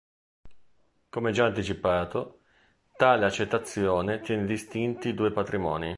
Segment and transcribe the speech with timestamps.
[1.11, 2.39] Come già anticipato,
[2.97, 5.89] tale accettazione tiene distinti i due patrimoni.